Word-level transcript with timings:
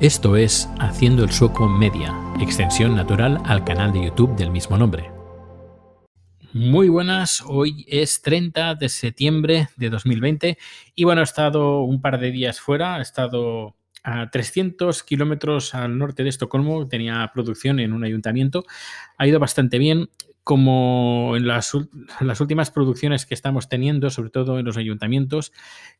Esto 0.00 0.34
es 0.34 0.68
Haciendo 0.80 1.22
el 1.22 1.30
Sueco 1.30 1.68
Media, 1.68 2.12
extensión 2.40 2.96
natural 2.96 3.40
al 3.44 3.64
canal 3.64 3.92
de 3.92 4.06
YouTube 4.06 4.34
del 4.34 4.50
mismo 4.50 4.76
nombre. 4.76 5.08
Muy 6.52 6.88
buenas, 6.88 7.44
hoy 7.46 7.86
es 7.88 8.20
30 8.20 8.74
de 8.74 8.88
septiembre 8.88 9.68
de 9.76 9.90
2020 9.90 10.58
y 10.96 11.04
bueno, 11.04 11.20
he 11.20 11.24
estado 11.24 11.82
un 11.82 12.02
par 12.02 12.18
de 12.18 12.32
días 12.32 12.58
fuera, 12.58 12.98
he 12.98 13.02
estado 13.02 13.76
a 14.02 14.28
300 14.30 15.00
kilómetros 15.04 15.76
al 15.76 15.96
norte 15.96 16.24
de 16.24 16.30
Estocolmo, 16.30 16.88
tenía 16.88 17.30
producción 17.32 17.78
en 17.78 17.92
un 17.92 18.02
ayuntamiento, 18.02 18.64
ha 19.16 19.28
ido 19.28 19.38
bastante 19.38 19.78
bien 19.78 20.10
como 20.44 21.36
en 21.36 21.46
las, 21.46 21.72
últimas 21.72 22.70
producciones 22.70 23.24
que 23.24 23.32
estamos 23.32 23.70
teniendo, 23.70 24.10
sobre 24.10 24.28
todo 24.28 24.58
en 24.58 24.66
los 24.66 24.76
ayuntamientos, 24.76 25.52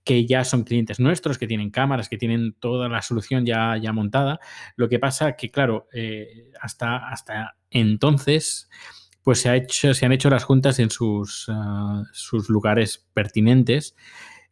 que 0.04 0.26
ya 0.26 0.44
son 0.44 0.64
clientes 0.64 1.00
nuestros, 1.00 1.38
que 1.38 1.46
tienen 1.46 1.70
cámaras, 1.70 2.10
que 2.10 2.18
tienen 2.18 2.52
toda 2.52 2.90
la 2.90 3.00
solución 3.00 3.46
ya, 3.46 3.78
ya 3.78 3.92
montada. 3.94 4.40
Lo 4.76 4.90
que 4.90 4.98
pasa 4.98 5.32
que, 5.32 5.50
claro, 5.50 5.88
eh, 5.94 6.52
hasta, 6.60 7.08
hasta 7.08 7.56
entonces, 7.70 8.68
pues 9.22 9.40
se, 9.40 9.48
ha 9.48 9.56
hecho, 9.56 9.94
se 9.94 10.04
han 10.04 10.12
hecho 10.12 10.28
las 10.28 10.44
juntas 10.44 10.78
en 10.78 10.90
sus, 10.90 11.46
ah, 11.48 12.02
sus 12.12 12.50
lugares 12.50 13.06
pertinentes, 13.14 13.96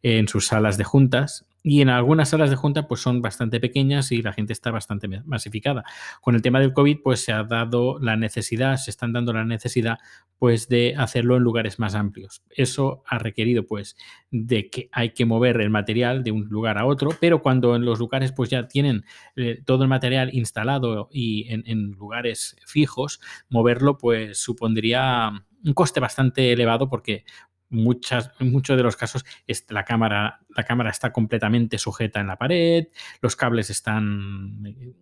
en 0.01 0.27
sus 0.27 0.47
salas 0.47 0.79
de 0.79 0.85
juntas, 0.85 1.45
y 1.63 1.81
en 1.81 1.89
algunas 1.89 2.29
salas 2.29 2.49
de 2.49 2.57
junta 2.57 2.87
pues 2.87 3.01
son 3.01 3.21
bastante 3.21 3.59
pequeñas 3.61 4.11
y 4.11 4.21
la 4.21 4.33
gente 4.33 4.51
está 4.51 4.69
bastante 4.69 5.07
masificada. 5.25 5.85
Con 6.21 6.35
el 6.35 6.41
tema 6.41 6.59
del 6.59 6.73
COVID 6.73 6.99
pues 7.01 7.21
se 7.21 7.31
ha 7.31 7.43
dado 7.43 7.97
la 7.99 8.17
necesidad, 8.17 8.75
se 8.75 8.91
están 8.91 9.13
dando 9.13 9.31
la 9.31 9.45
necesidad 9.45 9.97
pues 10.37 10.67
de 10.67 10.93
hacerlo 10.97 11.37
en 11.37 11.43
lugares 11.43 11.79
más 11.79 11.95
amplios. 11.95 12.43
Eso 12.49 13.03
ha 13.07 13.17
requerido 13.17 13.65
pues 13.65 13.95
de 14.29 14.69
que 14.69 14.89
hay 14.91 15.11
que 15.11 15.25
mover 15.25 15.61
el 15.61 15.69
material 15.69 16.23
de 16.23 16.31
un 16.31 16.49
lugar 16.49 16.77
a 16.77 16.85
otro, 16.85 17.11
pero 17.21 17.41
cuando 17.41 17.77
en 17.77 17.85
los 17.85 17.97
lugares 17.97 18.33
pues 18.33 18.49
ya 18.49 18.67
tienen 18.67 19.05
eh, 19.37 19.61
todo 19.65 19.83
el 19.83 19.89
material 19.89 20.31
instalado 20.33 21.07
y 21.11 21.49
en, 21.49 21.63
en 21.65 21.91
lugares 21.91 22.57
fijos, 22.65 23.21
moverlo 23.49 23.97
pues 23.97 24.37
supondría 24.37 25.31
un 25.65 25.73
coste 25.73 26.01
bastante 26.01 26.51
elevado 26.51 26.89
porque 26.89 27.23
muchas, 27.69 28.31
en 28.39 28.51
muchos 28.51 28.77
de 28.77 28.83
los 28.83 28.95
casos 28.95 29.25
la, 29.69 29.83
cámara, 29.83 30.39
la 30.49 30.63
cámara 30.63 30.89
está 30.89 31.11
completamente 31.11 31.77
sujeta 31.77 32.19
en 32.19 32.27
la 32.27 32.37
pared, 32.37 32.87
los 33.21 33.35
cables 33.35 33.69
están 33.69 34.63
eh, 34.65 34.93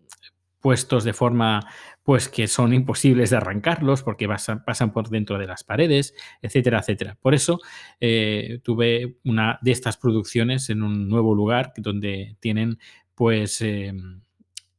puestos 0.62 1.03
de 1.03 1.14
forma 1.14 1.68
pues 2.03 2.30
que 2.30 2.48
son 2.48 2.73
imposibles 2.73 3.31
de 3.31 3.38
arrancarlos 3.38 4.03
porque 4.03 4.28
pasan, 4.28 4.94
por 4.94 5.09
dentro 5.09 5.38
de 5.38 5.48
las 5.48 5.64
paredes, 5.64 6.14
etcétera, 6.42 6.80
etcétera. 6.80 7.18
Por 7.22 7.34
eso 7.34 7.59
eh, 8.00 8.59
tuve 8.64 9.18
una 9.25 9.59
de 9.62 9.72
estas 9.72 9.98
producciones 9.98 10.70
en 10.70 10.84
un 10.84 11.09
nuevo 11.09 11.36
lugar 11.36 11.73
donde 11.78 12.38
tienen 12.40 12.80
pues 13.16 13.62
em, 13.62 14.22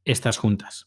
estas 0.05 0.37
juntas. 0.37 0.85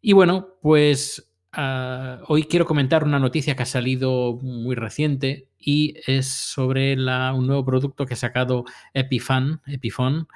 Y 0.00 0.12
bueno, 0.12 0.58
pues 0.62 1.27
Ah, 1.60 2.20
hoy 2.28 2.44
quiero 2.44 2.66
comentar 2.66 3.02
una 3.02 3.18
noticia 3.18 3.56
que 3.56 3.64
ha 3.64 3.66
salido 3.66 4.38
muy 4.40 4.76
reciente 4.76 5.48
y 5.58 5.96
es 6.06 6.28
sobre 6.28 6.92
un 6.94 7.46
nuevo 7.48 7.64
producto 7.64 8.06
que 8.06 8.14
ha 8.14 8.16
sacado 8.16 8.64
Epifan, 8.94 9.60
Epifon. 9.66 10.28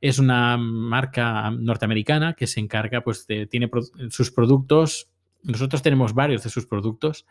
Es 0.00 0.20
una 0.20 0.56
marca 0.58 1.50
norteamericana 1.50 2.34
que 2.34 2.46
se 2.46 2.60
encarga, 2.60 3.00
pues, 3.00 3.26
de, 3.26 3.48
tiene 3.48 3.68
sus 4.10 4.30
productos. 4.30 5.10
Nosotros 5.42 5.82
tenemos 5.82 6.14
varios 6.14 6.44
de 6.44 6.50
sus 6.50 6.66
productos. 6.66 7.26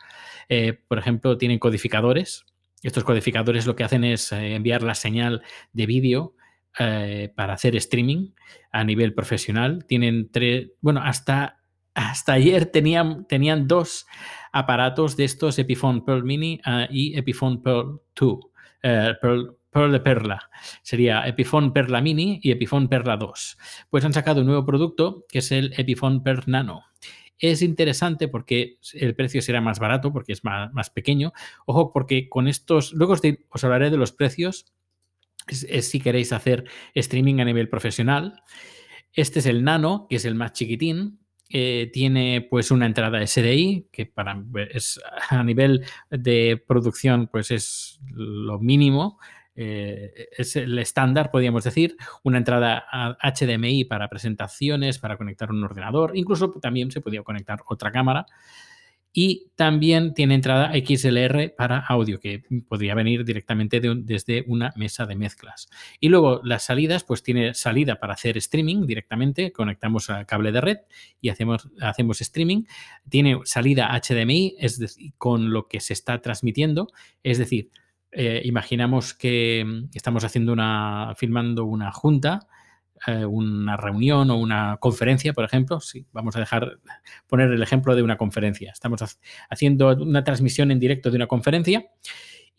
Eh, 0.50 0.78
por 0.90 1.00
ejemplo, 1.00 1.38
tienen 1.38 1.60
codificadores. 1.60 2.44
Estos 2.84 3.06
codificadores 3.06 3.66
lo 3.66 3.78
que 3.78 3.86
hacen 3.86 4.04
es 4.04 4.34
eh, 4.34 4.56
enviar 4.56 4.84
la 4.84 4.96
señal 4.96 5.44
de 5.72 5.86
vídeo 5.86 6.36
eh, 6.78 7.32
para 7.38 7.54
hacer 7.54 7.78
streaming 7.78 8.32
a 8.74 8.84
nivel 8.84 9.14
profesional. 9.14 9.86
Tienen 9.86 10.30
tres, 10.30 10.72
bueno, 10.82 11.02
hasta 11.02 11.59
hasta 12.00 12.34
ayer 12.34 12.66
tenían, 12.68 13.68
dos 13.68 14.08
aparatos 14.54 15.18
de 15.18 15.26
estos 15.26 15.60
Epiphone 15.60 16.06
Pearl 16.06 16.24
Mini 16.24 16.62
ah, 16.64 16.88
y 16.90 17.18
Epiphone 17.18 17.62
Pearl 17.62 18.02
2. 18.16 18.40
Eh, 18.84 19.14
Pearl, 19.22 19.92
de 19.92 20.00
Perla. 20.00 20.50
Sería 20.82 21.28
Epiphone 21.28 21.74
Perla 21.74 22.02
Mini 22.02 22.40
y 22.42 22.52
Epiphone 22.52 22.88
Perla 22.88 23.18
2. 23.18 23.58
Pues 23.90 24.06
han 24.06 24.14
sacado 24.14 24.42
un 24.42 24.48
nuevo 24.48 24.66
producto 24.66 25.26
que 25.28 25.40
es 25.40 25.52
el 25.52 25.74
Epiphone 25.78 26.24
Per 26.24 26.48
Nano. 26.48 26.86
Es 27.38 27.62
interesante 27.62 28.28
porque 28.28 28.80
el 28.94 29.16
precio 29.16 29.42
será 29.42 29.62
más 29.62 29.80
barato 29.80 30.12
porque 30.12 30.34
es 30.34 30.44
más, 30.44 30.90
pequeño. 30.90 31.34
Ojo, 31.66 31.92
porque 31.92 32.30
con 32.30 32.48
estos, 32.48 32.94
luego 32.94 33.14
os, 33.14 33.64
hablaré 33.64 33.90
de 33.90 33.98
los 33.98 34.12
precios 34.12 34.66
si 35.48 36.00
queréis 36.00 36.32
hacer 36.32 36.64
streaming 36.96 37.40
a 37.40 37.46
nivel 37.46 37.70
profesional. 37.70 38.42
Este 39.14 39.40
es 39.40 39.46
el 39.46 39.64
Nano, 39.64 40.08
que 40.10 40.16
es 40.16 40.26
el 40.26 40.36
más 40.36 40.54
chiquitín, 40.54 41.20
eh, 41.50 41.90
tiene 41.92 42.46
pues 42.48 42.70
una 42.70 42.86
entrada 42.86 43.26
SDI 43.26 43.88
que 43.92 44.06
para 44.06 44.44
es, 44.72 45.02
a 45.30 45.44
nivel 45.44 45.84
de 46.12 46.64
producción 46.68 47.28
pues 47.28 47.50
es 47.50 48.00
lo 48.12 48.60
mínimo 48.60 49.20
eh, 49.56 50.30
es 50.38 50.56
el 50.56 50.78
estándar 50.78 51.32
podríamos 51.32 51.64
decir 51.64 51.98
una 52.24 52.38
entrada 52.38 52.86
HDMI 53.22 53.86
para 53.86 54.10
presentaciones 54.10 55.00
para 55.00 55.18
conectar 55.18 55.50
un 55.50 55.64
ordenador 55.64 56.12
incluso 56.16 56.52
también 56.62 56.92
se 56.92 57.02
podía 57.02 57.24
conectar 57.24 57.60
otra 57.66 57.92
cámara 57.92 58.28
y 59.12 59.52
también 59.56 60.14
tiene 60.14 60.36
entrada 60.36 60.72
XLR 60.74 61.54
para 61.58 61.80
audio, 61.80 62.20
que 62.20 62.44
podría 62.68 62.94
venir 62.94 63.26
directamente 63.26 63.82
desde 63.82 64.44
una 64.48 64.72
mesa 64.76 65.06
de 65.06 65.16
mezclas. 65.16 65.68
Y 66.00 66.10
luego 66.10 66.42
las 66.44 66.64
salidas, 66.64 67.04
pues 67.04 67.24
tiene 67.24 67.54
salida 67.54 67.96
para 67.96 68.14
hacer 68.14 68.38
streaming 68.38 68.86
directamente, 68.86 69.52
conectamos 69.52 70.10
al 70.10 70.26
cable 70.26 70.52
de 70.52 70.62
red 70.62 70.78
y 71.22 71.30
hacemos, 71.30 71.70
hacemos 71.82 72.22
streaming. 72.22 72.64
Tiene 73.10 73.40
salida 73.46 73.90
HDMI, 74.00 74.56
es 74.60 74.78
decir, 74.78 75.14
con 75.18 75.52
lo 75.52 75.68
que 75.68 75.80
se 75.80 75.94
está 75.94 76.22
transmitiendo, 76.22 76.88
es 77.24 77.40
decir, 77.40 77.72
eh, 78.12 78.42
imaginamos 78.44 79.14
que 79.14 79.66
estamos 79.94 80.24
haciendo 80.24 80.54
una, 80.54 81.14
filmando 81.18 81.66
una 81.66 81.92
junta 81.92 82.48
eh, 83.08 83.26
una 83.26 83.78
reunión 83.78 84.30
o 84.32 84.38
una 84.38 84.78
conferencia, 84.78 85.34
por 85.34 85.46
ejemplo, 85.46 85.80
sí, 85.80 86.06
vamos 86.12 86.36
a 86.36 86.40
dejar 86.40 86.80
poner 87.28 87.52
el 87.52 87.62
ejemplo 87.62 87.96
de 87.96 88.04
una 88.04 88.18
conferencia. 88.18 88.72
Estamos 88.72 89.02
haciendo 89.50 89.90
una 89.96 90.24
transmisión 90.24 90.72
en 90.72 90.80
directo 90.80 91.10
de 91.10 91.18
una 91.18 91.28
conferencia 91.28 91.86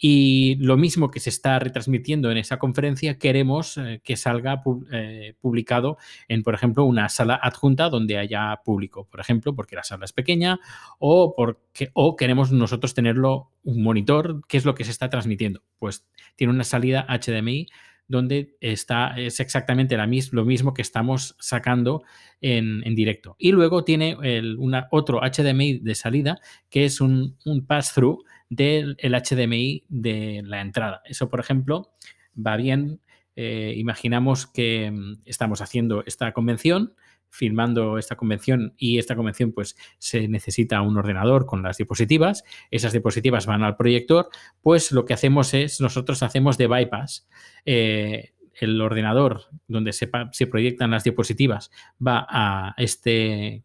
y 0.03 0.55
lo 0.57 0.79
mismo 0.79 1.11
que 1.11 1.21
se 1.21 1.29
está 1.29 1.59
retransmitiendo 1.59 2.31
en 2.31 2.39
esa 2.39 2.59
conferencia 2.59 3.19
queremos 3.19 3.77
eh, 3.77 4.01
que 4.03 4.17
salga 4.17 4.63
eh, 4.91 5.35
publicado 5.43 5.99
en, 6.27 6.43
por 6.43 6.55
ejemplo, 6.55 6.85
una 6.87 7.11
sala 7.11 7.39
adjunta 7.41 7.91
donde 7.91 8.17
haya 8.17 8.59
público, 8.65 9.07
por 9.11 9.21
ejemplo, 9.21 9.55
porque 9.55 9.77
la 9.77 9.85
sala 9.85 10.07
es 10.07 10.15
pequeña 10.15 10.59
o 10.99 11.35
porque 11.37 11.91
o 11.93 12.17
queremos 12.17 12.51
nosotros 12.51 12.95
tenerlo 12.95 13.51
un 13.63 13.83
monitor, 13.83 14.41
¿qué 14.49 14.57
es 14.57 14.65
lo 14.65 14.75
que 14.75 14.85
se 14.85 14.91
está 14.91 15.11
transmitiendo? 15.11 15.63
Pues 15.79 16.07
tiene 16.35 16.55
una 16.55 16.65
salida 16.65 17.07
HDMI 17.07 17.67
donde 18.11 18.57
está, 18.61 19.15
es 19.17 19.39
exactamente 19.39 19.97
lo 19.97 20.45
mismo 20.45 20.75
que 20.75 20.83
estamos 20.83 21.37
sacando 21.39 22.03
en, 22.41 22.83
directo. 22.97 23.37
Y 23.39 23.53
luego 23.53 23.85
tiene 23.85 24.17
el, 24.25 24.57
una, 24.59 24.89
otro 24.91 25.21
HDMI 25.21 25.79
de 25.79 25.95
salida, 25.95 26.41
que 26.71 26.85
es 26.85 27.01
un, 27.01 27.37
pass-through 27.69 28.25
del 28.49 28.97
HDMI 29.01 29.85
de 29.89 30.43
la 30.45 30.61
entrada. 30.61 31.03
Eso, 31.05 31.29
por 31.29 31.39
ejemplo, 31.39 31.93
va 32.37 32.57
bien. 32.57 33.01
Eh, 33.43 33.73
imaginamos 33.75 34.47
que 34.47 34.91
mm, 34.91 35.23
estamos 35.25 35.63
haciendo 35.63 36.05
esta 36.05 36.31
convención 36.35 36.93
filmando 37.31 37.97
esta 37.97 38.15
convención 38.15 38.75
y 38.77 38.99
esta 38.99 39.17
convención 39.17 39.53
pues 39.53 39.77
se 39.97 40.29
necesita 40.29 40.83
un 40.83 40.99
ordenador 40.99 41.47
con 41.47 41.63
las 41.63 41.79
diapositivas, 41.79 42.45
esas 42.71 42.93
diapositivas 42.93 43.47
van 43.47 43.63
al 43.63 43.77
proyector, 43.77 44.29
pues 44.61 44.93
lo 44.93 45.07
que 45.07 45.15
hacemos 45.15 45.55
es, 45.55 45.81
nosotros 45.81 46.23
hacemos 46.23 46.59
de 46.59 46.67
bypass. 46.67 47.29
Eh, 47.65 48.35
el 48.57 48.79
ordenador 48.79 49.45
donde 49.69 49.95
se, 49.95 50.07
proyectan 50.47 50.91
las 50.91 51.05
diapositivas 51.05 51.71
va 52.07 52.27
a 52.29 52.75
este, 52.77 53.65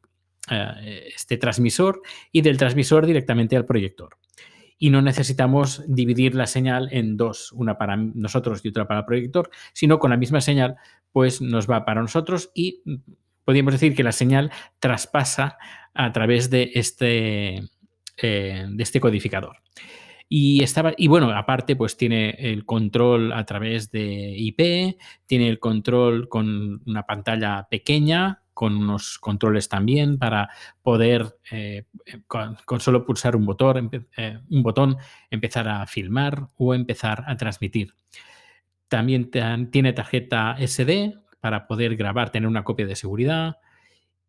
este 1.13 1.38
transmisor 1.38 2.01
y 2.31 2.42
del 2.44 2.56
transmisor 2.56 3.06
directamente 3.06 3.57
al 3.57 3.66
proyector 3.66 4.16
y 4.77 4.89
no 4.89 5.01
necesitamos 5.01 5.83
dividir 5.88 6.36
la 6.36 6.48
señal 6.48 6.89
en 6.92 7.18
dos, 7.18 7.51
una 7.54 7.77
para 7.77 7.95
nosotros 7.95 8.62
y 8.63 8.69
otra 8.69 8.88
para 8.88 9.01
el 9.01 9.06
proyector, 9.06 9.50
sino 9.74 10.00
con 10.00 10.12
la 10.12 10.18
misma 10.18 10.42
señal, 10.42 10.75
pues 11.12 11.42
nos 11.42 11.69
va 11.69 11.86
para 11.86 12.01
nosotros 12.01 12.51
y 12.54 12.83
podríamos 13.45 13.74
decir 13.74 13.95
que 13.95 14.04
la 14.04 14.12
señal 14.12 14.51
traspasa 14.80 15.57
a 15.94 16.12
través 16.12 16.50
de 16.50 16.72
este, 16.74 17.63
eh, 18.18 18.66
de 18.68 18.83
este 18.83 19.00
codificador. 19.00 19.57
Y, 20.27 20.63
estaba, 20.63 20.94
y 20.98 21.07
bueno, 21.07 21.30
aparte, 21.31 21.75
pues 21.75 21.98
tiene 21.98 22.31
el 22.31 22.66
control 22.66 23.31
a 23.31 23.45
través 23.45 23.92
de 23.92 24.33
IP, 24.36 24.98
tiene 25.28 25.48
el 25.48 25.60
control 25.60 26.28
con 26.28 26.81
una 26.86 27.04
pantalla 27.04 27.68
pequeña, 27.69 28.42
con 28.56 28.75
unos 28.78 29.19
controles 29.19 29.68
también 29.68 30.18
para 30.18 30.50
poder, 30.81 31.38
eh, 31.52 31.84
con, 32.25 32.80
solo 32.80 33.06
pulsar 33.06 33.36
un 33.36 33.46
botón, 33.46 33.92
eh, 34.16 34.40
un 34.50 34.63
botón, 34.63 34.98
empezar 35.30 35.68
a 35.68 35.86
filmar 35.86 36.48
o 36.56 36.74
empezar 36.74 37.25
a 37.28 37.36
transmitir. 37.36 37.94
También 38.88 39.30
tiene 39.72 39.92
tarjeta 39.92 40.56
SD 40.57 41.19
para 41.42 41.68
poder 41.68 41.98
grabar, 41.98 42.31
tener 42.31 42.48
una 42.48 42.63
copia 42.63 42.88
de 42.88 42.96
seguridad. 42.96 43.57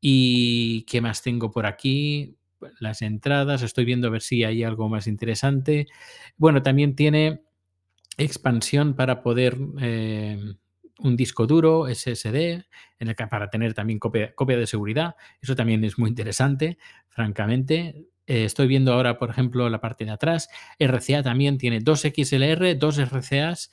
¿Y 0.00 0.82
qué 0.82 1.00
más 1.00 1.22
tengo 1.22 1.52
por 1.52 1.64
aquí? 1.64 2.36
Las 2.80 3.02
entradas, 3.02 3.62
estoy 3.62 3.84
viendo 3.84 4.08
a 4.08 4.10
ver 4.10 4.22
si 4.22 4.42
hay 4.42 4.64
algo 4.64 4.88
más 4.88 5.06
interesante. 5.06 5.86
Bueno, 6.36 6.62
también 6.62 6.96
tiene 6.96 7.42
expansión 8.18 8.94
para 8.94 9.22
poder 9.22 9.56
eh, 9.80 10.56
un 10.98 11.16
disco 11.16 11.46
duro 11.46 11.86
SSD 11.92 12.64
en 12.98 13.08
el 13.08 13.16
que, 13.16 13.26
para 13.26 13.50
tener 13.50 13.74
también 13.74 13.98
copia, 13.98 14.34
copia, 14.34 14.56
de 14.56 14.66
seguridad. 14.66 15.14
Eso 15.40 15.54
también 15.54 15.84
es 15.84 15.98
muy 15.98 16.10
interesante, 16.10 16.78
francamente. 17.08 18.06
Eh, 18.26 18.44
estoy 18.44 18.66
viendo 18.66 18.92
ahora, 18.92 19.18
por 19.18 19.30
ejemplo, 19.30 19.68
la 19.68 19.80
parte 19.80 20.04
de 20.04 20.10
atrás. 20.10 20.48
RCA 20.78 21.22
también 21.22 21.58
tiene 21.58 21.80
dos 21.80 22.00
XLR, 22.02 22.78
dos 22.78 22.98
RCAs 22.98 23.70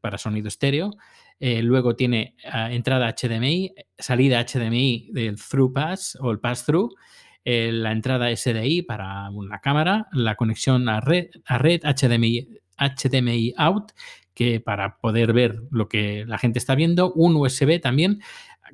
para 0.00 0.18
sonido 0.18 0.48
estéreo. 0.48 0.90
Eh, 1.38 1.62
luego 1.62 1.94
tiene 1.96 2.34
uh, 2.44 2.72
entrada 2.72 3.14
HDMI, 3.14 3.74
salida 3.98 4.44
HDMI 4.44 5.10
del 5.12 5.36
through 5.36 5.72
pass 5.72 6.16
o 6.20 6.30
el 6.30 6.40
pass 6.40 6.64
through. 6.64 6.94
Eh, 7.44 7.70
la 7.70 7.92
entrada 7.92 8.34
SDI 8.34 8.82
para 8.82 9.30
una 9.30 9.60
cámara, 9.60 10.08
la 10.12 10.34
conexión 10.34 10.88
a 10.88 11.00
red, 11.00 11.26
a 11.44 11.58
red 11.58 11.80
HDMI, 11.84 12.58
HDMI 12.76 13.54
out, 13.56 13.92
que 14.36 14.60
para 14.60 14.98
poder 14.98 15.32
ver 15.32 15.62
lo 15.70 15.88
que 15.88 16.26
la 16.26 16.36
gente 16.36 16.58
está 16.58 16.74
viendo, 16.74 17.10
un 17.14 17.34
USB 17.36 17.80
también. 17.80 18.20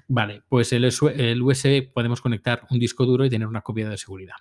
Vale, 0.08 0.42
pues 0.48 0.72
el, 0.72 0.84
USB 0.84 1.92
podemos 1.92 2.20
conectar 2.20 2.62
un 2.70 2.80
disco 2.80 3.06
duro 3.06 3.24
y 3.24 3.30
tener 3.30 3.46
una 3.46 3.60
copia 3.60 3.88
de 3.88 3.96
seguridad. 3.96 4.34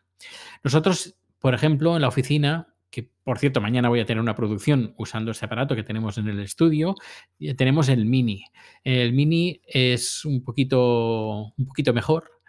Nosotros, 0.63 1.15
por 1.39 1.53
ejemplo, 1.53 1.95
en 1.95 2.01
la 2.01 2.07
oficina 2.07 2.67
que 2.89 3.09
por 3.23 3.39
cierto, 3.39 3.61
mañana 3.61 3.87
voy 3.87 4.01
a 4.01 4.05
tener 4.05 4.19
una 4.19 4.35
producción 4.35 4.93
usando 4.97 5.31
este 5.31 5.45
aparato 5.45 5.75
que 5.75 5.83
tenemos 5.83 6.17
en 6.17 6.27
el 6.27 6.39
estudio. 6.39 6.95
Tenemos 7.55 7.87
el 7.87 8.05
Mini. 8.05 8.43
El 8.83 9.13
Mini 9.13 9.61
es 9.65 10.25
un 10.25 10.43
poquito, 10.43 11.53
un 11.55 11.65
poquito 11.67 11.93
mejor 11.93 12.41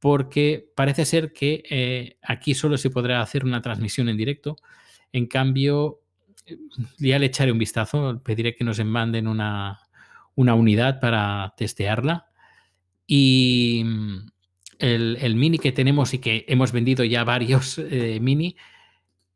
porque 0.00 0.70
parece 0.76 1.06
ser 1.06 1.32
que 1.32 1.62
eh, 1.70 2.18
aquí 2.22 2.54
solo 2.54 2.76
se 2.76 2.90
podrá 2.90 3.22
hacer 3.22 3.44
una 3.44 3.62
transmisión 3.62 4.10
en 4.10 4.18
directo. 4.18 4.56
En 5.10 5.26
cambio, 5.26 6.02
ya 6.98 7.18
le 7.18 7.26
echaré 7.26 7.52
un 7.52 7.58
vistazo, 7.58 8.22
pediré 8.22 8.54
que 8.54 8.64
nos 8.64 8.82
manden 8.84 9.28
una, 9.28 9.80
una 10.34 10.54
unidad 10.54 11.00
para 11.00 11.54
testearla. 11.56 12.26
Y 13.06 13.84
el, 14.78 15.18
el, 15.20 15.34
Mini 15.36 15.58
que 15.58 15.72
tenemos 15.72 16.14
y 16.14 16.18
que 16.18 16.44
hemos 16.48 16.72
vendido 16.72 17.04
ya 17.04 17.24
varios 17.24 17.78
eh, 17.90 18.18
Mini 18.20 18.56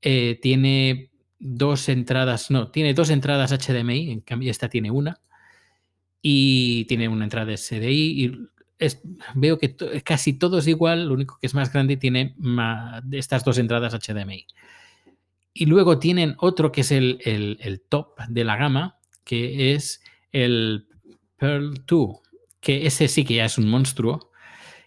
eh, 0.03 0.39
tiene 0.43 1.11
dos 1.39 1.89
entradas, 1.89 2.51
no, 2.51 2.71
tiene 2.71 2.95
dos 2.95 3.11
entradas 3.11 3.53
HDMI, 3.53 4.13
en 4.13 4.21
cambio 4.21 4.51
esta 4.51 4.69
tiene 4.69 4.91
una, 4.91 5.21
y 6.21 6.85
tiene 6.85 7.09
una 7.09 7.25
entrada 7.25 7.57
SDI, 7.57 8.25
y 8.25 8.49
veo 9.35 9.59
que 9.59 9.75
casi 10.05 10.35
todo 10.35 10.59
es 10.59 10.69
igual, 10.69 11.07
lo 11.09 11.15
único 11.15 11.39
que 11.41 11.47
es 11.47 11.55
más 11.55 11.73
grande 11.73 11.97
tiene 11.97 12.37
estas 13.11 13.45
dos 13.45 13.59
entradas 13.59 13.95
HDMI. 13.95 14.47
Y 15.53 15.67
luego 15.67 15.99
tienen 15.99 16.35
otro 16.39 16.73
que 16.73 16.81
es 16.81 16.93
el, 16.93 17.19
el 17.25 17.83
top 17.89 18.19
de 18.29 18.45
la 18.45 18.57
gama, 18.57 18.99
que 19.25 19.75
es 19.75 20.03
el 20.31 20.89
Pearl 21.37 21.85
2, 21.87 22.21
que 22.61 22.87
ese 22.87 23.09
sí 23.09 23.25
que 23.25 23.35
ya 23.35 23.45
es 23.45 23.59
un 23.59 23.69
monstruo, 23.69 24.31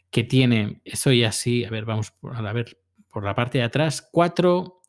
que 0.09 0.23
tiene, 0.23 0.81
eso 0.85 1.11
ya 1.11 1.31
sí, 1.31 1.65
a 1.65 1.69
ver, 1.69 1.85
vamos 1.85 2.13
a 2.23 2.53
ver 2.53 2.77
por 3.09 3.23
la 3.23 3.35
parte 3.35 3.59
de 3.59 3.65
atrás, 3.65 4.07
cuatro 4.11 4.81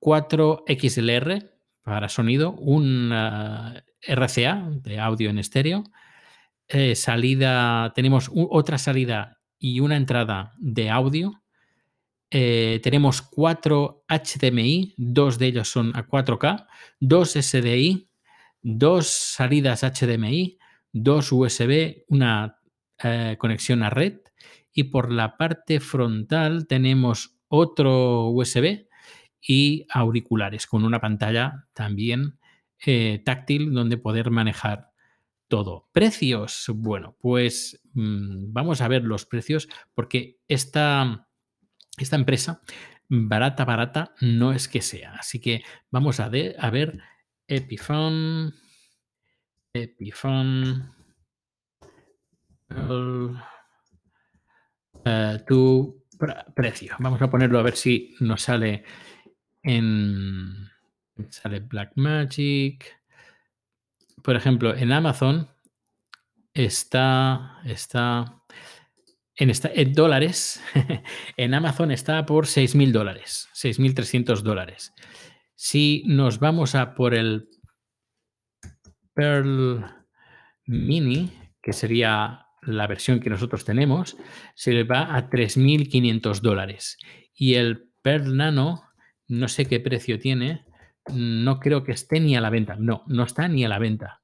4 0.00 0.64
XLR 0.66 1.50
para 1.82 2.08
sonido, 2.08 2.52
un 2.52 3.12
RCA 4.02 4.68
de 4.70 5.00
audio 5.00 5.30
en 5.30 5.38
estéreo, 5.38 5.84
eh, 6.68 6.94
salida, 6.94 7.92
tenemos 7.94 8.30
otra 8.32 8.78
salida 8.78 9.40
y 9.58 9.80
una 9.80 9.96
entrada 9.96 10.52
de 10.58 10.90
audio. 10.90 11.42
Eh, 12.30 12.80
tenemos 12.82 13.22
cuatro 13.22 14.04
HDMI, 14.08 14.94
dos 14.96 15.38
de 15.38 15.46
ellos 15.46 15.68
son 15.68 15.96
a 15.96 16.06
4K, 16.06 16.66
dos 17.00 17.32
SDI, 17.32 18.10
dos 18.60 19.06
salidas 19.06 19.82
HDMI, 19.82 20.58
dos 20.92 21.32
USB, 21.32 22.04
una 22.08 22.58
eh, 23.02 23.36
conexión 23.38 23.82
a 23.82 23.90
red 23.90 24.18
y 24.72 24.84
por 24.84 25.12
la 25.12 25.36
parte 25.36 25.80
frontal 25.80 26.66
tenemos 26.66 27.38
otro 27.48 28.28
USB 28.28 28.86
y 29.40 29.86
auriculares 29.90 30.66
con 30.66 30.84
una 30.84 31.00
pantalla 31.00 31.66
también 31.72 32.38
eh, 32.84 33.22
táctil 33.24 33.72
donde 33.72 33.96
poder 33.96 34.30
manejar 34.30 34.90
todo. 35.48 35.88
Precios. 35.92 36.66
Bueno, 36.74 37.16
pues 37.20 37.80
mmm, 37.94 38.52
vamos 38.52 38.80
a 38.80 38.88
ver 38.88 39.04
los 39.04 39.26
precios 39.26 39.68
porque 39.94 40.38
esta, 40.46 41.27
esta 42.04 42.16
empresa 42.16 42.62
barata, 43.08 43.64
barata 43.64 44.14
no 44.20 44.52
es 44.52 44.68
que 44.68 44.82
sea. 44.82 45.14
Así 45.14 45.40
que 45.40 45.62
vamos 45.90 46.20
a, 46.20 46.28
ver 46.28 46.56
Epiphone. 47.46 48.52
Epiphone. 49.72 50.92
Uh, 52.70 53.34
tu 55.46 56.04
precio. 56.54 56.96
Vamos 56.98 57.22
a 57.22 57.30
ponerlo 57.30 57.58
a 57.58 57.62
ver 57.62 57.76
si 57.76 58.14
nos 58.20 58.42
sale 58.42 58.84
en 59.62 60.70
sale 61.30 61.60
Blackmagic. 61.60 62.98
Por 64.22 64.36
ejemplo, 64.36 64.74
en 64.74 64.92
Amazon 64.92 65.48
está, 66.52 67.60
está, 67.64 68.37
en, 69.38 69.92
dólares. 69.92 70.62
en 71.36 71.54
Amazon 71.54 71.90
está 71.90 72.26
por 72.26 72.46
6.000 72.46 72.92
dólares, 72.92 73.48
6.300 73.54 74.42
dólares. 74.42 74.92
Si 75.54 76.02
nos 76.06 76.38
vamos 76.38 76.74
a 76.74 76.94
por 76.94 77.14
el 77.14 77.48
Pearl 79.14 79.84
Mini, 80.66 81.32
que 81.62 81.72
sería 81.72 82.46
la 82.62 82.86
versión 82.86 83.20
que 83.20 83.30
nosotros 83.30 83.64
tenemos, 83.64 84.16
se 84.54 84.72
le 84.72 84.84
va 84.84 85.16
a 85.16 85.30
3.500 85.30 86.40
dólares. 86.40 86.98
Y 87.34 87.54
el 87.54 87.88
Pearl 88.02 88.36
Nano 88.36 88.82
no 89.28 89.48
sé 89.48 89.66
qué 89.66 89.78
precio 89.78 90.18
tiene, 90.18 90.64
no 91.12 91.60
creo 91.60 91.84
que 91.84 91.92
esté 91.92 92.18
ni 92.18 92.36
a 92.36 92.40
la 92.40 92.50
venta. 92.50 92.76
No, 92.76 93.04
no 93.06 93.24
está 93.24 93.46
ni 93.46 93.64
a 93.64 93.68
la 93.68 93.78
venta. 93.78 94.20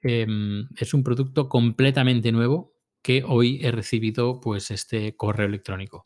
Em, 0.00 0.68
es 0.76 0.94
un 0.94 1.02
producto 1.02 1.48
completamente 1.48 2.30
nuevo 2.30 2.77
que 3.08 3.24
hoy 3.26 3.58
he 3.62 3.72
recibido 3.72 4.38
pues 4.38 4.70
este 4.70 5.16
correo 5.16 5.46
electrónico. 5.46 6.02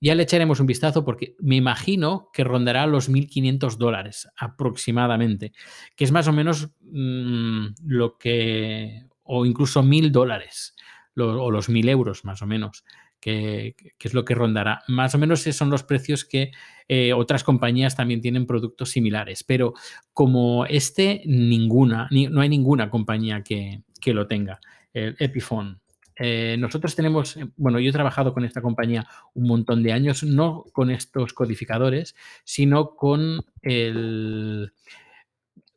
Ya 0.00 0.14
le 0.14 0.22
echaremos 0.22 0.60
un 0.60 0.68
vistazo 0.68 1.04
porque 1.04 1.34
me 1.40 1.56
imagino 1.56 2.30
que 2.32 2.44
rondará 2.44 2.86
los 2.86 3.10
1.500 3.10 3.76
dólares 3.76 4.28
aproximadamente, 4.36 5.50
que 5.96 6.04
es 6.04 6.12
más 6.12 6.28
o 6.28 6.32
menos 6.32 6.76
mmm, 6.80 7.66
lo 7.84 8.18
que, 8.18 9.02
o 9.24 9.44
incluso 9.44 9.82
1.000 9.82 10.12
dólares, 10.12 10.76
o 11.16 11.50
los 11.50 11.68
1.000 11.68 11.88
euros 11.88 12.24
más 12.24 12.40
o 12.40 12.46
menos, 12.46 12.84
que, 13.18 13.74
es 13.98 14.14
lo 14.14 14.24
que 14.24 14.36
rondará. 14.36 14.84
Más 14.86 15.16
o 15.16 15.18
menos 15.18 15.40
son 15.40 15.70
los 15.70 15.82
precios 15.82 16.24
que 16.24 16.52
eh, 16.86 17.12
otras 17.14 17.42
compañías 17.42 17.96
también 17.96 18.20
tienen 18.20 18.46
productos 18.46 18.90
similares, 18.90 19.42
pero 19.42 19.74
como 20.12 20.66
este, 20.66 21.22
ninguna, 21.26 22.06
ni, 22.12 22.28
no 22.28 22.42
hay 22.42 22.48
ninguna 22.48 22.90
compañía 22.90 23.42
que, 23.42 23.82
que 24.00 24.14
lo 24.14 24.28
tenga, 24.28 24.60
el 24.92 25.16
Epiphone. 25.18 25.81
Eh, 26.16 26.56
nosotros 26.58 26.94
tenemos, 26.94 27.36
eh, 27.36 27.48
bueno, 27.56 27.78
yo 27.80 27.90
he 27.90 27.92
trabajado 27.92 28.34
con 28.34 28.44
esta 28.44 28.62
compañía 28.62 29.06
un 29.34 29.46
montón 29.46 29.82
de 29.82 29.92
años, 29.92 30.22
no 30.22 30.64
con 30.72 30.90
estos 30.90 31.32
codificadores, 31.32 32.14
sino 32.44 32.94
con 32.94 33.44
el, 33.60 34.72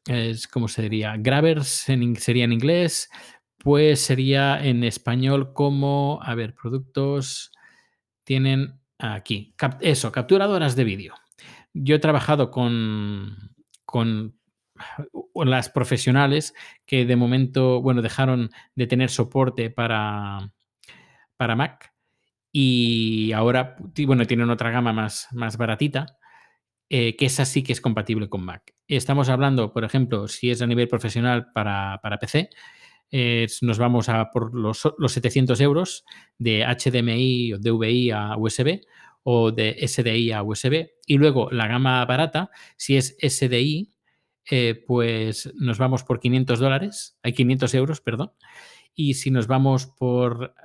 es, 0.08 0.48
¿cómo 0.48 0.68
se 0.68 0.84
diría? 0.84 1.16
Grabbers 1.18 1.68
sería 2.20 2.46
en 2.46 2.54
inglés, 2.54 3.10
pues 3.58 4.00
sería 4.00 4.64
en 4.64 4.84
español 4.84 5.54
como, 5.54 6.20
a 6.22 6.36
ver, 6.36 6.54
productos 6.54 7.52
tienen 8.24 8.80
Aquí, 8.98 9.54
eso, 9.82 10.12
capturadoras 10.12 10.76
de 10.76 10.86
vídeo. 10.86 11.16
Yo 11.74 11.96
he 11.96 12.00
trabajado 12.00 12.50
con, 12.50 13.54
con, 13.84 14.40
las 15.34 15.70
profesionales 15.70 16.54
que 16.86 17.06
de 17.06 17.16
momento, 17.16 17.82
bueno, 17.82 18.02
dejaron 18.02 18.50
de 18.76 18.88
tener 18.88 19.10
soporte 19.10 19.70
para, 19.70 20.52
para 21.38 21.56
Mac 21.56 21.94
y 22.52 23.34
ahora, 23.34 23.76
bueno, 24.06 24.26
tienen 24.26 24.50
otra 24.50 24.72
gama 24.72 24.94
más, 24.94 25.28
más 25.34 25.58
baratita, 25.58 26.18
eh, 26.90 27.18
que 27.18 27.26
esa 27.26 27.44
sí 27.44 27.64
que 27.64 27.74
es 27.74 27.82
compatible 27.82 28.30
con 28.30 28.46
Mac. 28.46 28.74
Estamos 28.88 29.28
hablando, 29.28 29.74
por 29.74 29.84
ejemplo, 29.84 30.28
si 30.28 30.52
es 30.52 30.62
a 30.62 30.68
nivel 30.68 30.88
profesional 30.88 31.52
para, 31.52 32.00
para 32.02 32.18
PC, 32.18 32.50
nos 33.62 33.78
vamos 33.78 34.10
a 34.10 34.30
por 34.32 34.54
los, 34.54 34.88
los, 34.98 35.12
700 35.12 35.60
euros 35.62 36.06
de 36.38 36.66
HDMI 36.66 37.54
o 37.54 37.60
DVI 37.60 38.12
a 38.12 38.38
USB 38.38 38.82
o 39.24 39.52
de 39.52 39.86
SDI 39.88 40.32
a 40.32 40.44
USB. 40.44 40.92
Y 41.06 41.18
luego 41.18 41.50
la 41.52 41.68
gama 41.68 42.06
barata, 42.06 42.52
si 42.78 42.98
es 42.98 43.18
SDI, 43.22 43.95
eh, 44.50 44.84
pues 44.86 45.52
nos 45.56 45.78
vamos 45.78 46.04
por 46.04 46.20
500 46.20 46.60
dólares, 46.60 47.18
hay 47.24 47.34
500 47.34 47.74
euros, 47.76 48.02
perdón. 48.02 48.32
y 48.94 49.16
si 49.16 49.30
nos 49.32 49.48
vamos 49.48 49.88
por 49.88 50.56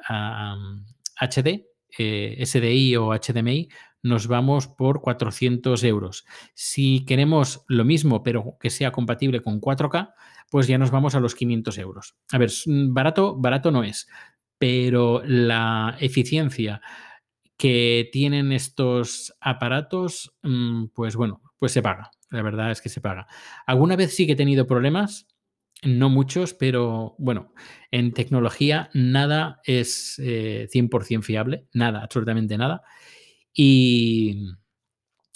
HD, 1.21 1.67
eh, 1.99 2.43
SDI 2.47 2.97
o 2.97 3.13
HDMI, 3.13 3.69
nos 4.03 4.29
vamos 4.29 4.69
por 4.69 5.01
400 5.01 5.83
euros. 5.85 6.25
Si 6.55 7.05
queremos 7.05 7.65
lo 7.69 7.85
mismo, 7.85 8.23
pero 8.23 8.57
que 8.61 8.71
sea 8.71 8.93
compatible 8.93 9.43
con 9.43 9.61
4K, 9.61 10.15
pues 10.51 10.67
ya 10.67 10.79
nos 10.79 10.91
vamos 10.91 11.15
a 11.15 11.21
los 11.21 11.35
500 11.35 11.79
euros. 11.79 12.17
A 12.33 12.39
ver, 12.39 12.51
barato, 12.67 13.37
barato 13.37 13.71
no 13.71 13.83
es, 13.83 14.09
pero 14.59 15.23
la 15.25 15.97
eficiencia 16.01 16.81
que 17.57 18.09
tienen 18.13 18.53
estos 18.53 19.35
aparatos, 19.41 20.35
mm, 20.43 20.87
pues 20.95 21.17
bueno, 21.17 21.43
pues 21.59 21.73
se 21.73 21.83
paga. 21.83 22.11
La 22.31 22.43
verdad 22.43 22.71
es 22.71 22.81
que 22.81 22.89
se 22.89 23.01
paga. 23.01 23.27
Alguna 23.67 23.97
vez 23.97 24.15
sí 24.15 24.27
que 24.27 24.33
he 24.33 24.37
tenido 24.37 24.67
problemas, 24.67 25.27
no 25.83 26.11
muchos, 26.11 26.55
pero 26.55 27.15
bueno, 27.19 27.53
en 27.91 28.13
tecnología 28.13 28.91
nada 28.95 29.61
es 29.65 30.19
100% 30.19 31.21
eh, 31.21 31.23
fiable, 31.23 31.67
nada, 31.73 32.03
absolutamente 32.03 32.57
nada. 32.59 32.83
Y, 33.55 34.47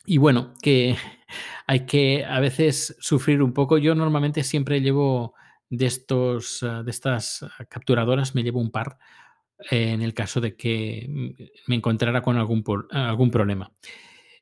y 0.07 0.19
bueno, 0.19 0.55
que 0.63 0.97
hay 1.67 1.87
que 1.87 2.25
a 2.25 2.41
veces 2.41 2.97
sufrir 3.01 3.43
un 3.43 3.53
poco. 3.53 3.79
Yo 3.79 3.95
normalmente 3.95 4.45
siempre 4.45 4.81
llevo 4.81 5.35
de, 5.71 5.87
estos, 5.87 6.63
ah, 6.63 6.83
de 6.83 6.91
estas 6.91 7.43
ah, 7.43 7.65
capturadoras, 7.67 8.35
me 8.35 8.43
llevo 8.43 8.61
un 8.61 8.71
par 8.71 8.99
en 9.71 10.03
el 10.03 10.15
caso 10.15 10.41
de 10.41 10.57
que 10.57 11.09
me 11.67 11.77
encontrara 11.77 12.23
con 12.23 12.37
algún, 12.37 12.65
algún 12.91 13.31
problema. 13.31 13.73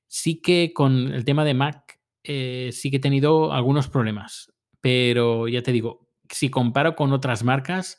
Sí 0.07 0.41
que 0.41 0.73
con 0.75 1.13
el 1.13 1.25
tema 1.25 1.45
de 1.45 1.55
Mac, 1.55 1.92
eh, 2.25 2.71
sí 2.73 2.91
que 2.91 2.97
he 2.97 3.01
tenido 3.01 3.53
algunos 3.53 3.89
problemas, 3.89 4.53
pero 4.81 5.49
ya 5.49 5.63
te 5.63 5.73
digo, 5.73 6.09
si 6.29 6.51
comparo 6.51 6.95
con 6.95 7.13
otras 7.13 7.45
marcas, 7.45 7.99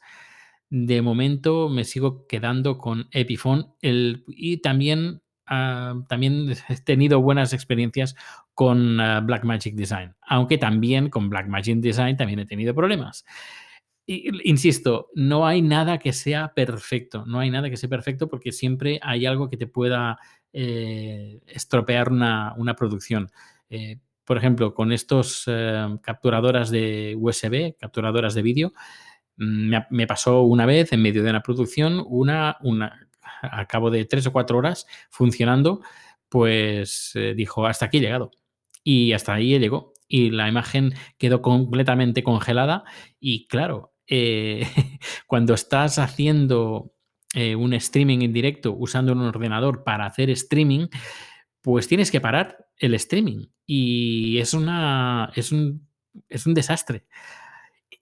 de 0.69 1.01
momento 1.01 1.69
me 1.69 1.83
sigo 1.83 2.25
quedando 2.27 2.77
con 2.77 3.07
Epiphone 3.11 3.73
y 3.81 4.57
también, 4.57 5.21
ah, 5.45 5.95
también 6.09 6.53
he 6.69 6.75
tenido 6.77 7.21
buenas 7.21 7.53
experiencias 7.53 8.15
con 8.53 8.99
uh, 8.99 9.21
Blackmagic 9.23 9.75
Design, 9.75 10.15
aunque 10.21 10.57
también 10.57 11.09
con 11.09 11.29
Blackmagic 11.29 11.77
Design 11.77 12.17
también 12.17 12.39
he 12.39 12.45
tenido 12.45 12.73
problemas 12.73 13.25
insisto, 14.05 15.09
no 15.15 15.47
hay 15.47 15.61
nada 15.61 15.97
que 15.97 16.11
sea 16.11 16.53
perfecto, 16.53 17.25
no 17.25 17.39
hay 17.39 17.49
nada 17.49 17.69
que 17.69 17.77
sea 17.77 17.89
perfecto 17.89 18.27
porque 18.27 18.51
siempre 18.51 18.99
hay 19.01 19.25
algo 19.25 19.49
que 19.49 19.57
te 19.57 19.67
pueda 19.67 20.19
eh, 20.51 21.41
estropear 21.47 22.11
una, 22.11 22.75
producción. 22.77 23.31
Eh, 23.69 23.99
por 24.25 24.37
ejemplo, 24.37 24.73
con 24.73 24.91
estos 24.91 25.43
eh, 25.47 25.97
capturadoras 26.01 26.69
de 26.69 27.15
USB, 27.19 27.77
capturadoras 27.77 28.33
de 28.33 28.41
vídeo, 28.41 28.73
mm, 29.37 29.75
me, 29.89 30.07
pasó 30.07 30.43
una 30.43 30.65
vez 30.65 30.93
en 30.93 31.01
medio 31.01 31.23
de 31.23 31.29
una 31.29 31.43
producción, 31.43 32.03
una, 32.07 32.57
una, 32.61 33.07
a 33.41 33.65
cabo 33.67 33.91
de 33.91 34.05
tres 34.05 34.27
o 34.27 34.31
cuatro 34.31 34.57
horas 34.57 34.87
funcionando, 35.09 35.81
pues 36.29 37.13
dijo, 37.35 37.67
hasta 37.67 37.85
aquí 37.85 37.97
he 37.97 38.01
llegado. 38.01 38.31
Y 38.83 39.13
hasta 39.13 39.33
ahí 39.33 39.57
llegó. 39.59 39.93
Y 40.07 40.31
la 40.31 40.47
imagen 40.49 40.93
quedó 41.17 41.41
completamente 41.41 42.23
congelada. 42.23 42.83
Y 43.19 43.47
claro, 43.47 43.93
eh, 44.07 44.67
cuando 45.27 45.53
estás 45.53 45.97
haciendo 45.99 46.93
eh, 47.33 47.55
un 47.55 47.73
streaming 47.73 48.19
en 48.21 48.33
directo 48.33 48.73
usando 48.73 49.13
un 49.13 49.21
ordenador 49.21 49.83
para 49.83 50.05
hacer 50.05 50.29
streaming, 50.29 50.87
pues 51.61 51.87
tienes 51.87 52.11
que 52.11 52.21
parar 52.21 52.67
el 52.77 52.93
streaming 52.95 53.47
y 53.65 54.37
es, 54.39 54.53
una, 54.53 55.31
es, 55.35 55.51
un, 55.51 55.87
es 56.29 56.45
un 56.45 56.53
desastre. 56.53 57.05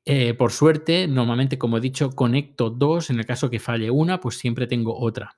Eh, 0.06 0.34
por 0.34 0.52
suerte, 0.52 1.08
normalmente, 1.08 1.58
como 1.58 1.78
he 1.78 1.82
dicho, 1.82 2.12
conecto 2.12 2.70
dos. 2.70 3.10
En 3.10 3.20
el 3.20 3.26
caso 3.26 3.50
que 3.50 3.60
falle 3.60 3.92
una, 3.92 4.20
pues 4.20 4.38
siempre 4.38 4.68
tengo 4.68 4.98
otra. 5.00 5.38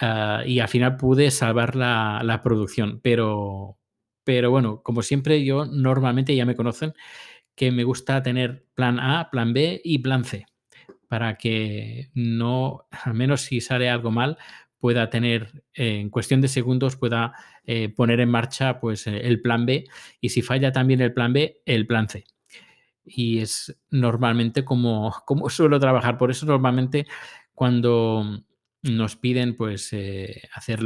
Ah, 0.00 0.42
y 0.46 0.60
al 0.60 0.68
final 0.68 0.96
pude 0.96 1.30
salvar 1.30 1.76
la, 1.76 2.20
la, 2.24 2.42
producción. 2.42 3.00
Pero, 3.02 3.78
pero 4.24 4.50
bueno, 4.50 4.82
como 4.82 5.02
siempre, 5.02 5.44
yo 5.44 5.66
normalmente 5.66 6.34
ya 6.34 6.46
me 6.46 6.54
conocen 6.54 6.94
que 7.54 7.72
me 7.72 7.84
gusta 7.84 8.22
tener 8.22 8.66
plan 8.74 9.00
A, 9.00 9.30
plan 9.30 9.52
B 9.52 9.80
y 9.84 9.98
plan 9.98 10.24
C, 10.24 10.46
para 11.08 11.36
que 11.36 12.10
no, 12.14 12.86
al 12.90 13.14
menos 13.14 13.42
si 13.42 13.60
sale 13.60 13.90
algo 13.90 14.12
mal, 14.12 14.38
pueda 14.78 15.10
tener, 15.10 15.64
eh, 15.74 16.00
en 16.00 16.10
cuestión 16.10 16.40
de 16.40 16.48
segundos, 16.48 16.96
pueda 16.96 17.34
eh, 17.64 17.88
poner 17.88 18.20
en 18.20 18.30
marcha 18.30 18.80
pues, 18.80 19.06
eh, 19.06 19.20
el 19.24 19.40
plan 19.40 19.66
B 19.66 19.84
y 20.20 20.28
si 20.28 20.42
falla 20.42 20.72
también 20.72 21.00
el 21.00 21.12
plan 21.12 21.32
B, 21.32 21.60
el 21.66 21.86
plan 21.86 22.08
C. 22.08 22.24
Y 23.04 23.40
es 23.40 23.76
normalmente 23.90 24.64
como, 24.64 25.12
como 25.26 25.48
suelo 25.50 25.80
trabajar. 25.80 26.18
Por 26.18 26.30
eso 26.30 26.46
normalmente 26.46 27.06
cuando 27.52 28.44
nos 28.82 29.16
piden 29.16 29.56
pues, 29.56 29.94
hacer 30.54 30.80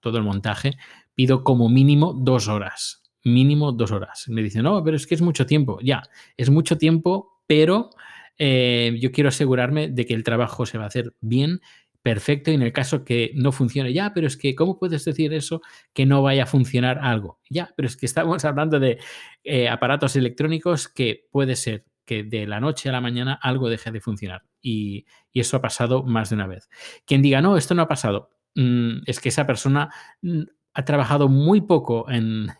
todo 0.00 0.18
el 0.18 0.22
montaje, 0.22 0.76
pido 1.14 1.42
como 1.42 1.68
mínimo 1.68 2.14
dos 2.14 2.48
horas 2.48 3.00
mínimo 3.26 3.72
dos 3.72 3.90
horas. 3.90 4.28
Me 4.28 4.42
dicen, 4.42 4.64
no, 4.64 4.84
pero 4.84 4.98
es 4.98 5.06
que 5.06 5.14
es 5.14 5.22
mucho 5.22 5.46
tiempo. 5.46 5.78
Ya, 5.82 6.02
es 6.36 6.50
mucho 6.50 6.76
tiempo, 6.76 7.40
pero 7.46 7.88
yo 8.38 9.12
quiero 9.12 9.28
asegurarme 9.28 9.88
de 9.88 10.04
que 10.04 10.12
el 10.12 10.24
trabajo 10.24 10.66
se 10.66 10.76
va 10.76 10.84
a 10.84 10.88
hacer 10.88 11.14
bien, 11.22 11.62
perfecto, 12.04 12.50
y 12.50 12.54
en 12.54 12.60
el 12.60 12.74
caso 12.74 13.02
que 13.02 13.32
no 13.34 13.50
funcione, 13.50 13.94
ya, 13.94 14.12
pero 14.12 14.26
es 14.26 14.36
que, 14.36 14.54
¿cómo 14.54 14.78
puedes 14.78 15.06
decir 15.06 15.32
eso 15.32 15.62
que 15.94 16.04
no 16.04 16.20
vaya 16.20 16.42
a 16.42 16.46
funcionar 16.46 16.98
algo? 17.00 17.40
Ya, 17.48 17.72
pero 17.76 17.88
es 17.88 17.96
que 17.96 18.04
estamos 18.04 18.44
hablando 18.44 18.78
de 18.78 18.98
eh, 19.42 19.70
aparatos 19.70 20.14
electrónicos 20.14 20.86
que 20.86 21.26
puede 21.32 21.56
ser 21.56 21.86
que 22.04 22.22
de 22.22 22.46
la 22.46 22.60
noche 22.60 22.90
a 22.90 22.92
la 22.92 23.00
mañana 23.00 23.38
algo 23.40 23.70
deje 23.70 23.90
de 23.90 24.02
funcionar. 24.02 24.42
Y, 24.60 25.06
eso 25.32 25.56
ha 25.56 25.62
pasado 25.62 26.02
más 26.02 26.28
de 26.28 26.36
una 26.36 26.46
vez. 26.46 26.68
Quien 27.06 27.22
diga, 27.22 27.40
no, 27.40 27.56
esto 27.56 27.74
no 27.74 27.80
ha 27.80 27.88
pasado, 27.88 28.28
mm, 28.54 28.98
es 29.06 29.18
que 29.18 29.30
esa 29.30 29.46
persona 29.46 29.88
mm, 30.20 30.42
ha 30.74 30.84
trabajado 30.84 31.28
muy 31.28 31.62
poco 31.62 32.04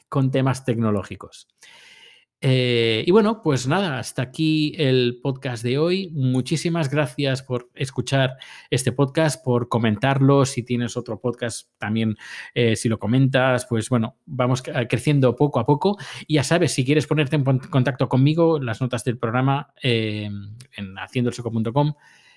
con 0.09 0.31
temas 0.31 0.65
tecnológicos. 0.65 1.49
Eh, 2.47 3.05
y 3.07 3.11
bueno, 3.11 3.41
pues 3.41 3.67
nada, 3.67 3.99
hasta 3.99 4.21
aquí 4.21 4.75
el 4.77 5.19
podcast 5.23 5.63
de 5.65 5.79
hoy. 5.79 6.11
Muchísimas 6.13 6.91
gracias 6.91 7.43
por 7.43 7.71
escuchar 7.75 8.37
este 8.69 8.93
podcast, 8.93 9.43
por 9.43 9.71
comentarlo. 9.71 10.45
Si 10.45 10.63
tienes 10.63 10.99
otro 10.99 11.19
podcast, 11.19 11.71
también 11.79 12.17
eh, 12.55 12.77
si 12.77 12.91
lo 12.91 12.99
comentas, 12.99 13.65
pues 13.65 13.89
bueno, 13.89 14.19
vamos 14.27 14.63
creciendo 14.63 15.35
poco 15.35 15.59
a 15.59 15.65
poco. 15.65 15.97
Y 16.27 16.35
ya 16.35 16.45
sabes, 16.45 16.73
si 16.73 16.85
quieres 16.85 17.07
ponerte 17.07 17.37
en 17.37 17.45
contacto 17.45 18.11
conmigo, 18.11 18.61
las 18.61 18.79
notas 18.83 19.05
del 19.05 19.17
programa 19.17 19.73
eh, 19.83 20.29
en 20.77 20.99
haciendoelsoco.com 20.99 21.95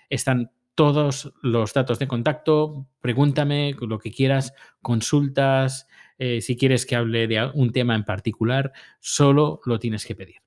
están 0.10 0.52
todos 0.74 1.34
los 1.42 1.74
datos 1.74 2.00
de 2.00 2.08
contacto, 2.08 2.88
pregúntame 3.02 3.76
lo 3.82 4.00
que 4.00 4.12
quieras, 4.12 4.54
consultas, 4.82 5.88
eh, 6.18 6.42
si 6.42 6.58
quieres 6.58 6.86
que 6.86 6.96
hable 6.96 7.28
de 7.28 7.50
un 7.54 7.72
tema 7.72 7.96
en 7.96 8.04
particular, 8.04 8.74
solo 9.00 9.62
lo 9.66 9.80
tienes 9.80 10.06
que 10.06 10.16
pedir. 10.16 10.38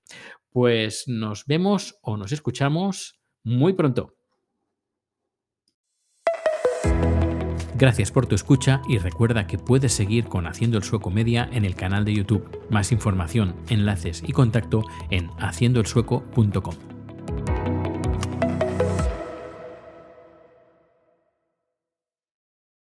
Pues 0.51 1.07
nos 1.07 1.47
vemos 1.47 1.99
o 2.03 2.17
nos 2.17 2.33
escuchamos 2.33 3.21
muy 3.43 3.73
pronto. 3.73 4.15
Gracias 7.81 8.13
por 8.13 8.27
tu 8.27 8.35
escucha 8.35 8.83
y 8.91 8.99
recuerda 8.99 9.47
que 9.47 9.57
puedes 9.57 9.95
seguir 9.95 10.27
con 10.27 10.47
Haciendo 10.47 10.77
el 10.77 10.85
Sueco 10.85 11.11
Media 11.11 11.49
en 11.51 11.65
el 11.65 11.75
canal 11.75 12.05
de 12.05 12.13
YouTube. 12.13 12.61
Más 12.69 12.93
información, 12.93 13.57
enlaces 13.71 14.23
y 14.27 14.33
contacto 14.33 14.85
en 15.11 15.31
haciendoelsueco.com. 15.39 17.00